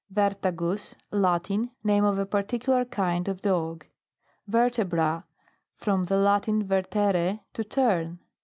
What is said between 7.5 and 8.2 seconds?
to turn.